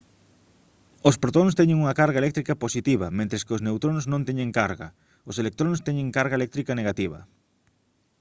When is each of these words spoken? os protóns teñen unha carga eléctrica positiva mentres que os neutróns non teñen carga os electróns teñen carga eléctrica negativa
os 1.09 1.19
protóns 1.23 1.57
teñen 1.59 1.81
unha 1.83 1.97
carga 2.01 2.21
eléctrica 2.23 2.59
positiva 2.63 3.13
mentres 3.19 3.43
que 3.45 3.55
os 3.57 3.63
neutróns 3.65 4.03
non 4.11 4.25
teñen 4.27 4.49
carga 4.59 4.87
os 5.29 5.35
electróns 5.43 5.83
teñen 5.87 6.13
carga 6.17 6.37
eléctrica 6.39 6.77
negativa 6.79 7.19